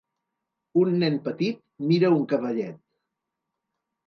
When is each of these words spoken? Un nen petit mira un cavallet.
Un 0.83 0.95
nen 1.03 1.19
petit 1.27 1.59
mira 1.91 2.11
un 2.15 2.25
cavallet. 2.33 2.81